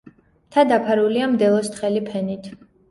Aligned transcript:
მთა 0.45 0.63
დაფარულია 0.71 1.31
მდელოს 1.37 1.71
თხელი 1.77 2.05
ფენით. 2.11 2.55